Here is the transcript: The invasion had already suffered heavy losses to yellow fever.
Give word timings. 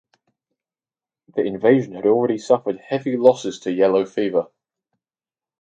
The 1.35 1.43
invasion 1.43 1.93
had 1.93 2.07
already 2.07 2.39
suffered 2.39 2.79
heavy 2.79 3.17
losses 3.17 3.59
to 3.59 3.71
yellow 3.71 4.03
fever. 4.03 4.47